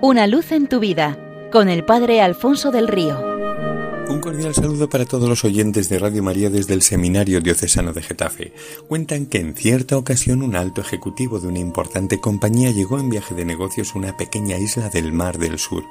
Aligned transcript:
Una 0.00 0.28
luz 0.28 0.52
en 0.52 0.68
tu 0.68 0.78
vida 0.78 1.18
con 1.50 1.68
el 1.68 1.84
Padre 1.84 2.20
Alfonso 2.20 2.70
del 2.70 2.86
Río. 2.86 3.18
Un 4.08 4.20
cordial 4.20 4.54
saludo 4.54 4.88
para 4.88 5.04
todos 5.06 5.28
los 5.28 5.44
oyentes 5.44 5.88
de 5.88 5.98
Radio 5.98 6.22
María 6.22 6.50
desde 6.50 6.74
el 6.74 6.82
Seminario 6.82 7.40
Diocesano 7.40 7.92
de 7.92 8.02
Getafe. 8.02 8.52
Cuentan 8.86 9.26
que 9.26 9.38
en 9.38 9.56
cierta 9.56 9.96
ocasión 9.96 10.42
un 10.42 10.54
alto 10.54 10.82
ejecutivo 10.82 11.40
de 11.40 11.48
una 11.48 11.58
importante 11.58 12.20
compañía 12.20 12.70
llegó 12.70 13.00
en 13.00 13.10
viaje 13.10 13.34
de 13.34 13.44
negocios 13.44 13.92
a 13.92 13.98
una 13.98 14.16
pequeña 14.16 14.56
isla 14.56 14.88
del 14.88 15.12
Mar 15.12 15.36
del 15.38 15.58
Sur. 15.58 15.82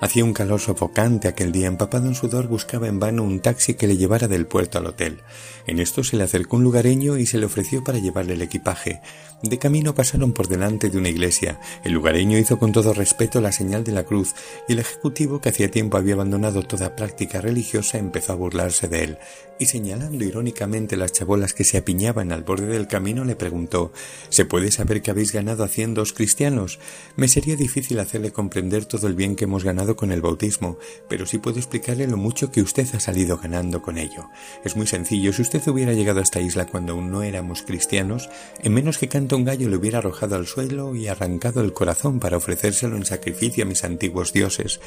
Hacía 0.00 0.24
un 0.24 0.32
calor 0.32 0.60
sofocante 0.60 1.26
aquel 1.26 1.50
día, 1.50 1.66
empapado 1.66 2.06
en 2.06 2.14
sudor, 2.14 2.46
buscaba 2.46 2.86
en 2.86 3.00
vano 3.00 3.24
un 3.24 3.40
taxi 3.40 3.74
que 3.74 3.88
le 3.88 3.96
llevara 3.96 4.28
del 4.28 4.46
puerto 4.46 4.78
al 4.78 4.86
hotel. 4.86 5.22
En 5.66 5.80
esto 5.80 6.04
se 6.04 6.16
le 6.16 6.22
acercó 6.22 6.56
un 6.56 6.62
lugareño 6.62 7.18
y 7.18 7.26
se 7.26 7.36
le 7.36 7.46
ofreció 7.46 7.82
para 7.82 7.98
llevarle 7.98 8.34
el 8.34 8.42
equipaje. 8.42 9.00
De 9.42 9.58
camino 9.58 9.96
pasaron 9.96 10.32
por 10.32 10.46
delante 10.46 10.88
de 10.88 10.98
una 10.98 11.08
iglesia. 11.08 11.58
El 11.84 11.92
lugareño 11.92 12.38
hizo 12.38 12.60
con 12.60 12.70
todo 12.70 12.92
respeto 12.92 13.40
la 13.40 13.50
señal 13.50 13.82
de 13.82 13.92
la 13.92 14.04
cruz 14.04 14.34
y 14.68 14.74
el 14.74 14.78
ejecutivo, 14.78 15.40
que 15.40 15.48
hacía 15.48 15.68
tiempo 15.68 15.96
había 15.96 16.14
abandonado 16.14 16.62
toda 16.62 16.94
práctica 16.94 17.40
religiosa, 17.40 17.98
empezó 17.98 18.32
a 18.32 18.36
burlarse 18.36 18.86
de 18.86 19.02
él 19.02 19.18
y 19.58 19.66
señalando 19.66 20.24
irónicamente 20.24 20.96
las 20.96 21.12
chabolas 21.12 21.52
que 21.52 21.64
se 21.64 21.78
apiñaban 21.78 22.32
al 22.32 22.42
borde 22.42 22.66
del 22.66 22.86
camino, 22.86 23.24
le 23.24 23.36
preguntó 23.36 23.92
¿Se 24.28 24.44
puede 24.44 24.70
saber 24.70 25.02
que 25.02 25.10
habéis 25.10 25.32
ganado 25.32 25.64
haciéndoos 25.64 26.12
cristianos? 26.12 26.78
Me 27.16 27.28
sería 27.28 27.56
difícil 27.56 27.98
hacerle 27.98 28.32
comprender 28.32 28.84
todo 28.84 29.06
el 29.06 29.14
bien 29.14 29.36
que 29.36 29.44
hemos 29.44 29.64
ganado 29.64 29.87
con 29.96 30.12
el 30.12 30.20
bautismo, 30.20 30.78
pero 31.08 31.26
sí 31.26 31.38
puedo 31.38 31.58
explicarle 31.58 32.06
lo 32.06 32.16
mucho 32.16 32.50
que 32.50 32.62
usted 32.62 32.86
ha 32.94 33.00
salido 33.00 33.38
ganando 33.38 33.82
con 33.82 33.98
ello. 33.98 34.28
Es 34.64 34.76
muy 34.76 34.86
sencillo, 34.86 35.32
si 35.32 35.42
usted 35.42 35.66
hubiera 35.68 35.92
llegado 35.92 36.20
a 36.20 36.22
esta 36.22 36.40
isla 36.40 36.66
cuando 36.66 36.92
aún 36.92 37.10
no 37.10 37.22
éramos 37.22 37.62
cristianos, 37.62 38.28
en 38.62 38.74
menos 38.74 38.98
que 38.98 39.08
canta 39.08 39.36
un 39.36 39.44
gallo 39.44 39.68
le 39.68 39.76
hubiera 39.76 39.98
arrojado 39.98 40.36
al 40.36 40.46
suelo 40.46 40.94
y 40.94 41.08
arrancado 41.08 41.60
el 41.60 41.72
corazón 41.72 42.20
para 42.20 42.36
ofrecérselo 42.36 42.96
en 42.96 43.04
sacrificio 43.04 43.64
a 43.64 43.66
mis 43.66 43.84
antiguos 43.84 44.32
dioses. 44.32 44.80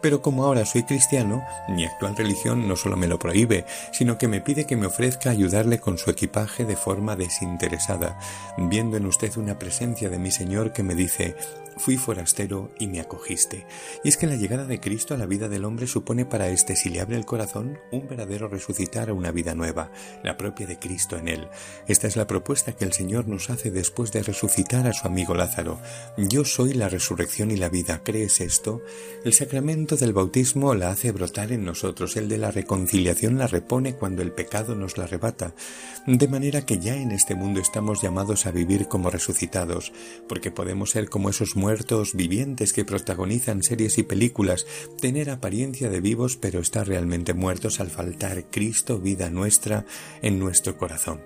Pero 0.00 0.20
como 0.20 0.44
ahora 0.44 0.66
soy 0.66 0.82
cristiano, 0.82 1.42
mi 1.68 1.86
actual 1.86 2.16
religión 2.16 2.68
no 2.68 2.76
solo 2.76 2.96
me 2.96 3.08
lo 3.08 3.18
prohíbe, 3.18 3.64
sino 3.92 4.18
que 4.18 4.28
me 4.28 4.40
pide 4.40 4.66
que 4.66 4.76
me 4.76 4.86
ofrezca 4.86 5.30
ayudarle 5.30 5.78
con 5.80 5.96
su 5.96 6.10
equipaje 6.10 6.64
de 6.64 6.76
forma 6.76 7.16
desinteresada, 7.16 8.18
viendo 8.58 8.96
en 8.96 9.06
usted 9.06 9.36
una 9.36 9.58
presencia 9.58 10.10
de 10.10 10.18
mi 10.18 10.30
Señor 10.30 10.72
que 10.72 10.82
me 10.82 10.94
dice 10.94 11.36
Fui 11.76 11.96
forastero 11.96 12.70
y 12.78 12.86
me 12.86 13.00
acogiste. 13.00 13.66
Y 14.04 14.08
es 14.08 14.16
que 14.16 14.26
la 14.26 14.36
llegada 14.36 14.64
de 14.64 14.80
Cristo 14.80 15.14
a 15.14 15.18
la 15.18 15.26
vida 15.26 15.48
del 15.48 15.64
hombre 15.64 15.86
supone 15.86 16.24
para 16.24 16.48
éste, 16.48 16.76
si 16.76 16.88
le 16.88 17.00
abre 17.00 17.16
el 17.16 17.26
corazón, 17.26 17.78
un 17.90 18.08
verdadero 18.08 18.48
resucitar 18.48 19.10
a 19.10 19.14
una 19.14 19.32
vida 19.32 19.54
nueva, 19.54 19.90
la 20.22 20.36
propia 20.36 20.66
de 20.66 20.78
Cristo 20.78 21.16
en 21.16 21.28
él. 21.28 21.48
Esta 21.88 22.06
es 22.06 22.16
la 22.16 22.26
propuesta 22.26 22.72
que 22.72 22.84
el 22.84 22.92
Señor 22.92 23.26
nos 23.28 23.50
hace 23.50 23.70
después 23.70 24.12
de 24.12 24.22
resucitar 24.22 24.86
a 24.86 24.92
su 24.92 25.06
amigo 25.06 25.34
Lázaro. 25.34 25.80
Yo 26.16 26.44
soy 26.44 26.74
la 26.74 26.88
resurrección 26.88 27.50
y 27.50 27.56
la 27.56 27.68
vida. 27.68 28.02
¿Crees 28.04 28.40
esto? 28.40 28.82
El 29.24 29.32
sacramento 29.32 29.96
del 29.96 30.12
bautismo 30.12 30.74
la 30.74 30.90
hace 30.90 31.12
brotar 31.12 31.52
en 31.52 31.64
nosotros, 31.64 32.16
el 32.16 32.28
de 32.28 32.38
la 32.38 32.50
reconciliación 32.50 33.38
la 33.38 33.46
repone 33.46 33.94
cuando 33.94 34.22
el 34.22 34.32
pecado 34.32 34.74
nos 34.74 34.96
la 34.96 35.04
arrebata. 35.04 35.54
De 36.06 36.28
manera 36.28 36.64
que 36.64 36.78
ya 36.78 36.96
en 36.96 37.10
este 37.12 37.34
mundo 37.34 37.60
estamos 37.60 38.02
llamados 38.02 38.46
a 38.46 38.50
vivir 38.50 38.88
como 38.88 39.10
resucitados, 39.10 39.92
porque 40.28 40.50
podemos 40.50 40.90
ser 40.90 41.08
como 41.08 41.30
esos 41.30 41.56
muertos 41.64 42.12
vivientes 42.12 42.74
que 42.74 42.84
protagonizan 42.84 43.62
series 43.62 43.96
y 43.96 44.02
películas, 44.02 44.66
tener 45.00 45.30
apariencia 45.30 45.88
de 45.88 46.02
vivos 46.02 46.36
pero 46.36 46.60
estar 46.60 46.86
realmente 46.86 47.32
muertos 47.32 47.80
al 47.80 47.88
faltar 47.88 48.50
Cristo, 48.50 48.98
vida 48.98 49.30
nuestra, 49.30 49.86
en 50.20 50.38
nuestro 50.38 50.76
corazón. 50.76 51.22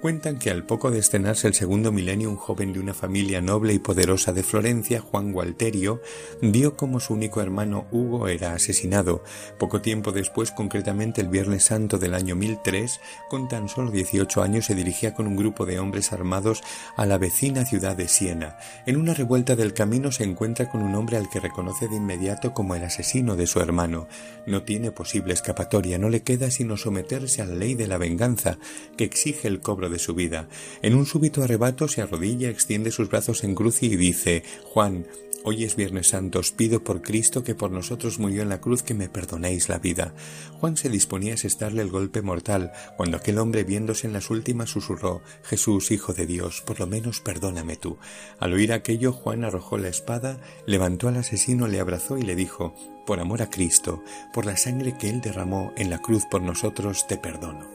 Cuentan 0.00 0.38
que 0.38 0.50
al 0.50 0.64
poco 0.64 0.90
de 0.90 0.98
estrenarse 0.98 1.46
el 1.46 1.52
segundo 1.52 1.92
milenio 1.92 2.30
un 2.30 2.36
joven 2.36 2.72
de 2.72 2.80
una 2.80 2.94
familia 2.94 3.42
noble 3.42 3.74
y 3.74 3.78
poderosa 3.78 4.32
de 4.32 4.42
Florencia, 4.42 5.02
Juan 5.02 5.30
Gualterio, 5.30 6.00
vio 6.40 6.74
como 6.74 7.00
su 7.00 7.12
único 7.12 7.42
hermano 7.42 7.86
Hugo 7.90 8.26
era 8.28 8.54
asesinado. 8.54 9.22
Poco 9.58 9.82
tiempo 9.82 10.10
después, 10.10 10.52
concretamente 10.52 11.20
el 11.20 11.28
Viernes 11.28 11.64
Santo 11.64 11.98
del 11.98 12.14
año 12.14 12.34
1003, 12.34 12.98
con 13.28 13.46
tan 13.48 13.68
solo 13.68 13.90
18 13.90 14.42
años 14.42 14.64
se 14.64 14.74
dirigía 14.74 15.12
con 15.12 15.26
un 15.26 15.36
grupo 15.36 15.66
de 15.66 15.78
hombres 15.78 16.14
armados 16.14 16.62
a 16.96 17.04
la 17.04 17.18
vecina 17.18 17.66
ciudad 17.66 17.94
de 17.94 18.08
Siena. 18.08 18.56
En 18.86 18.96
una 18.96 19.12
revuelta 19.12 19.54
del 19.54 19.74
camino 19.74 20.12
se 20.12 20.24
encuentra 20.24 20.70
con 20.70 20.80
un 20.80 20.94
hombre 20.94 21.18
al 21.18 21.28
que 21.28 21.40
reconoce 21.40 21.88
de 21.88 21.96
inmediato 21.96 22.54
como 22.54 22.74
el 22.74 22.84
asesino 22.84 23.36
de 23.36 23.46
su 23.46 23.60
hermano. 23.60 24.08
No 24.46 24.62
tiene 24.62 24.92
posible 24.92 25.34
escapatoria, 25.34 25.98
no 25.98 26.08
le 26.08 26.22
queda 26.22 26.50
sino 26.50 26.78
someterse 26.78 27.42
a 27.42 27.44
la 27.44 27.54
ley 27.54 27.74
de 27.74 27.86
la 27.86 27.98
venganza 27.98 28.56
que 28.96 29.04
exige 29.04 29.46
el 29.46 29.60
cobro 29.60 29.89
de 29.90 29.98
su 29.98 30.14
vida. 30.14 30.48
En 30.82 30.94
un 30.94 31.06
súbito 31.06 31.42
arrebato 31.42 31.88
se 31.88 32.02
arrodilla, 32.02 32.48
extiende 32.48 32.90
sus 32.90 33.08
brazos 33.08 33.44
en 33.44 33.54
cruz 33.54 33.82
y 33.82 33.96
dice 33.96 34.42
Juan, 34.64 35.06
Hoy 35.42 35.64
es 35.64 35.74
Viernes 35.74 36.08
Santo, 36.08 36.40
os 36.40 36.52
pido 36.52 36.84
por 36.84 37.00
Cristo 37.00 37.42
que 37.42 37.54
por 37.54 37.70
nosotros 37.70 38.18
murió 38.18 38.42
en 38.42 38.50
la 38.50 38.60
cruz 38.60 38.82
que 38.82 38.92
me 38.92 39.08
perdonéis 39.08 39.70
la 39.70 39.78
vida. 39.78 40.12
Juan 40.58 40.76
se 40.76 40.90
disponía 40.90 41.32
a 41.32 41.34
asestarle 41.36 41.80
el 41.80 41.88
golpe 41.88 42.20
mortal, 42.20 42.72
cuando 42.98 43.16
aquel 43.16 43.38
hombre 43.38 43.64
viéndose 43.64 44.06
en 44.06 44.12
las 44.12 44.28
últimas 44.28 44.68
susurró 44.68 45.22
Jesús, 45.42 45.92
Hijo 45.92 46.12
de 46.12 46.26
Dios, 46.26 46.60
por 46.60 46.78
lo 46.78 46.86
menos 46.86 47.20
perdóname 47.20 47.76
tú. 47.76 47.96
Al 48.38 48.52
oír 48.52 48.70
aquello, 48.70 49.14
Juan 49.14 49.44
arrojó 49.44 49.78
la 49.78 49.88
espada, 49.88 50.38
levantó 50.66 51.08
al 51.08 51.16
asesino, 51.16 51.68
le 51.68 51.80
abrazó 51.80 52.18
y 52.18 52.22
le 52.22 52.34
dijo 52.34 52.74
Por 53.06 53.18
amor 53.18 53.40
a 53.40 53.48
Cristo, 53.48 54.04
por 54.34 54.44
la 54.44 54.58
sangre 54.58 54.98
que 54.98 55.08
él 55.08 55.22
derramó 55.22 55.72
en 55.78 55.88
la 55.88 56.02
cruz 56.02 56.24
por 56.30 56.42
nosotros, 56.42 57.06
te 57.06 57.16
perdono. 57.16 57.66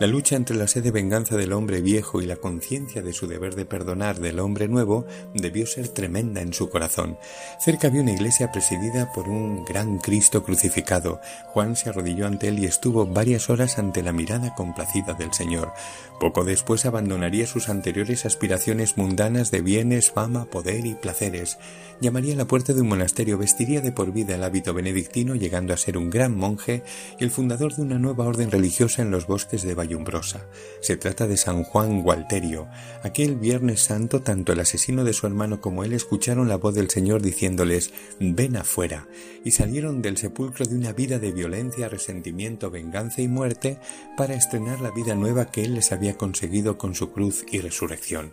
La 0.00 0.06
lucha 0.06 0.34
entre 0.34 0.56
la 0.56 0.66
sed 0.66 0.82
de 0.82 0.92
venganza 0.92 1.36
del 1.36 1.52
hombre 1.52 1.82
viejo 1.82 2.22
y 2.22 2.26
la 2.26 2.36
conciencia 2.36 3.02
de 3.02 3.12
su 3.12 3.26
deber 3.26 3.54
de 3.54 3.66
perdonar 3.66 4.18
del 4.18 4.40
hombre 4.40 4.66
nuevo 4.66 5.04
debió 5.34 5.66
ser 5.66 5.88
tremenda 5.88 6.40
en 6.40 6.54
su 6.54 6.70
corazón. 6.70 7.18
Cerca 7.60 7.88
había 7.88 8.00
una 8.00 8.12
iglesia 8.12 8.50
presidida 8.50 9.12
por 9.12 9.28
un 9.28 9.62
gran 9.66 9.98
Cristo 9.98 10.42
crucificado. 10.42 11.20
Juan 11.48 11.76
se 11.76 11.90
arrodilló 11.90 12.26
ante 12.26 12.48
él 12.48 12.60
y 12.60 12.64
estuvo 12.64 13.04
varias 13.04 13.50
horas 13.50 13.78
ante 13.78 14.02
la 14.02 14.14
mirada 14.14 14.54
complacida 14.54 15.12
del 15.12 15.34
Señor. 15.34 15.74
Poco 16.18 16.44
después 16.44 16.86
abandonaría 16.86 17.46
sus 17.46 17.68
anteriores 17.68 18.24
aspiraciones 18.24 18.96
mundanas 18.96 19.50
de 19.50 19.60
bienes, 19.60 20.10
fama, 20.10 20.46
poder 20.46 20.86
y 20.86 20.94
placeres. 20.94 21.58
Llamaría 22.00 22.32
a 22.32 22.36
la 22.36 22.46
puerta 22.46 22.72
de 22.72 22.80
un 22.80 22.88
monasterio, 22.88 23.36
vestiría 23.36 23.82
de 23.82 23.92
por 23.92 24.10
vida 24.10 24.34
el 24.34 24.42
hábito 24.42 24.72
benedictino, 24.72 25.34
llegando 25.34 25.74
a 25.74 25.76
ser 25.76 25.98
un 25.98 26.08
gran 26.08 26.34
monje 26.34 26.82
y 27.18 27.24
el 27.24 27.30
fundador 27.30 27.76
de 27.76 27.82
una 27.82 27.98
nueva 27.98 28.24
orden 28.24 28.50
religiosa 28.50 29.02
en 29.02 29.10
los 29.10 29.26
bosques 29.26 29.62
de 29.64 29.74
Vallumbrosa. 29.74 30.46
Se 30.80 30.96
trata 30.96 31.26
de 31.26 31.36
San 31.36 31.62
Juan 31.62 32.00
Gualterio. 32.00 32.68
Aquel 33.02 33.36
Viernes 33.36 33.82
Santo, 33.82 34.22
tanto 34.22 34.54
el 34.54 34.60
asesino 34.60 35.04
de 35.04 35.12
su 35.12 35.26
hermano 35.26 35.60
como 35.60 35.84
él 35.84 35.92
escucharon 35.92 36.48
la 36.48 36.56
voz 36.56 36.74
del 36.74 36.88
Señor 36.88 37.20
diciéndoles 37.20 37.92
Ven 38.18 38.56
afuera, 38.56 39.06
y 39.44 39.50
salieron 39.50 40.00
del 40.00 40.16
sepulcro 40.16 40.64
de 40.64 40.76
una 40.76 40.94
vida 40.94 41.18
de 41.18 41.32
violencia, 41.32 41.90
resentimiento, 41.90 42.70
venganza 42.70 43.20
y 43.20 43.28
muerte 43.28 43.78
para 44.16 44.32
estrenar 44.32 44.80
la 44.80 44.90
vida 44.90 45.14
nueva 45.14 45.50
que 45.50 45.64
él 45.64 45.74
les 45.74 45.92
había 45.92 46.16
conseguido 46.16 46.78
con 46.78 46.94
su 46.94 47.12
cruz 47.12 47.44
y 47.52 47.60
resurrección. 47.60 48.32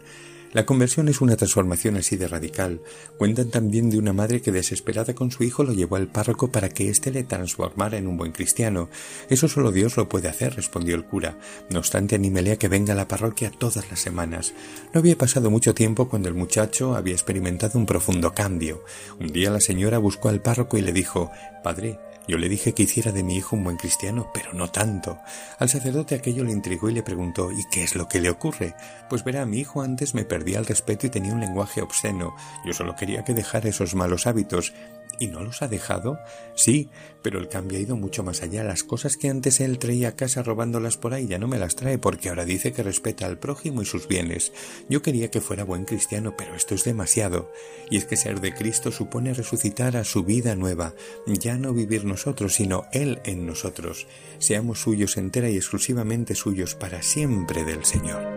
La 0.54 0.66
conversión 0.66 1.10
es 1.10 1.20
una 1.20 1.36
transformación 1.36 1.98
así 1.98 2.16
de 2.16 2.28
radical. 2.28 2.82
Cuentan 3.18 3.50
también 3.50 3.90
de 3.90 3.98
una 3.98 4.14
madre 4.14 4.42
que 4.42 4.52
desesperada 4.52 5.14
con 5.14 5.30
su 5.30 5.44
hijo 5.44 5.64
lo 5.64 5.74
llevó 5.74 5.98
al 5.98 6.08
párroco 6.08 6.52
para 6.52 6.70
que 6.70 6.90
éste 6.90 7.12
le 7.12 7.24
transformara 7.24 7.98
en 7.98 8.08
un 8.08 8.18
buen 8.18 8.32
cristiano. 8.32 8.90
Eso 9.30 9.50
solo 9.50 9.72
Dios 9.72 9.98
lo 9.98 10.08
puede 10.08 10.30
hacer, 10.30 10.56
respondió 10.56 10.96
el 10.96 11.04
cura. 11.04 11.38
No 11.70 11.80
obstante, 11.80 12.16
anímele 12.16 12.54
a 12.54 12.58
que 12.58 12.70
venga 12.70 12.94
a 12.94 12.96
la 12.96 13.08
parroquia 13.08 13.52
todas 13.52 13.90
las 13.90 14.00
semanas. 14.00 14.54
No 14.94 15.00
había 15.00 15.18
pasado 15.18 15.50
mucho 15.52 15.76
tiempo 15.76 16.08
cuando 16.08 16.30
el 16.30 16.36
muchacho 16.36 16.96
había 16.96 17.14
experimentado 17.14 17.78
un 17.78 17.86
profundo 17.86 18.34
cambio. 18.34 18.84
Un 19.20 19.28
día 19.28 19.52
la 19.52 19.60
señora 19.60 19.98
buscó 19.98 20.30
al 20.30 20.42
párroco 20.42 20.78
y 20.78 20.82
le 20.82 20.94
dijo 20.94 21.30
Padre, 21.64 22.00
yo 22.28 22.38
le 22.38 22.50
dije 22.50 22.74
que 22.74 22.84
hiciera 22.84 23.12
de 23.12 23.24
mi 23.24 23.38
hijo 23.38 23.56
un 23.56 23.64
buen 23.64 23.78
cristiano, 23.78 24.30
pero 24.34 24.54
no 24.54 24.70
tanto. 24.70 25.20
Al 25.60 25.70
sacerdote 25.70 26.16
aquello 26.16 26.44
le 26.44 26.52
intrigó 26.52 26.90
y 26.90 26.94
le 26.94 27.04
preguntó 27.04 27.52
¿Y 27.52 27.64
qué 27.72 27.84
es 27.84 27.96
lo 27.96 28.08
que 28.08 28.20
le 28.20 28.30
ocurre? 28.30 28.76
Pues 29.10 29.24
verá, 29.24 29.46
mi 29.46 29.60
hijo 29.60 29.82
antes 29.82 30.14
me 30.14 30.26
perdía 30.26 30.60
el 30.60 30.66
respeto 30.66 31.08
y 31.08 31.10
tenía 31.10 31.34
un 31.34 31.40
lenguaje 31.40 31.82
obsceno. 31.82 32.36
Yo 32.66 32.74
solo 32.74 32.96
quería 32.96 33.24
que 33.24 33.34
dejara 33.34 33.70
esos 33.70 33.96
malos 33.96 34.28
hábitos. 34.28 34.74
¿Y 35.20 35.28
no 35.28 35.44
los 35.44 35.62
ha 35.62 35.68
dejado? 35.68 36.20
Sí, 36.56 36.90
pero 37.22 37.40
el 37.40 37.50
cambio 37.50 37.78
ha 37.78 37.82
ido 37.82 37.96
mucho 37.96 38.24
más 38.24 38.42
allá. 38.44 38.64
Las 38.64 38.84
cosas 38.84 39.18
que 39.18 39.30
antes 39.30 39.60
él 39.60 39.80
traía 39.80 40.10
a 40.10 40.16
casa 40.16 40.44
robándolas 40.44 40.98
por 40.98 41.14
ahí 41.14 41.28
ya 41.28 41.40
no 41.40 41.48
me 41.48 41.58
las 41.58 41.76
trae 41.76 41.98
porque 41.98 42.30
ahora 42.30 42.46
dice 42.46 42.72
que 42.72 42.84
respeta 42.84 43.26
al 43.26 43.40
prójimo 43.40 43.82
y 43.82 43.86
sus 43.86 44.08
bienes. 44.08 44.54
Yo 44.90 45.02
quería 45.02 45.32
que 45.32 45.42
fuera 45.42 45.64
buen 45.64 45.86
cristiano, 45.86 46.36
pero 46.38 46.56
esto 46.56 46.76
es 46.76 46.84
demasiado. 46.84 47.52
Y 47.90 47.98
es 47.98 48.06
que 48.06 48.18
ser 48.18 48.42
de 48.42 48.54
Cristo 48.54 48.92
supone 48.92 49.34
resucitar 49.34 49.98
a 49.98 50.04
su 50.04 50.24
vida 50.24 50.56
nueva, 50.56 50.94
ya 51.26 51.58
no 51.58 51.74
vivir 51.74 52.06
nosotros, 52.06 52.56
sino 52.56 52.86
Él 52.92 53.20
en 53.26 53.46
nosotros. 53.46 54.08
Seamos 54.40 54.82
suyos 54.82 55.18
entera 55.18 55.50
y 55.50 55.58
exclusivamente 55.58 56.36
suyos 56.36 56.76
para 56.76 57.02
siempre 57.02 57.64
del 57.64 57.86
Señor. 57.86 58.37